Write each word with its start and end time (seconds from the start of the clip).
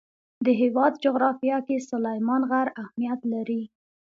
د 0.45 0.47
هېواد 0.61 0.93
جغرافیه 1.03 1.57
کې 1.67 1.85
سلیمان 1.89 2.41
غر 2.49 2.67
اهمیت 2.83 3.19
لري. 3.33 3.61